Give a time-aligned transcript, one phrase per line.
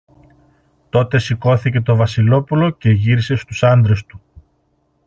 [0.89, 4.21] Τότε σηκώθηκε το Βασιλόπουλο και γύρισε στους άντρες του.